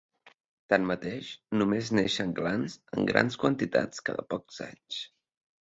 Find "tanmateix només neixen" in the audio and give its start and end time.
0.71-2.33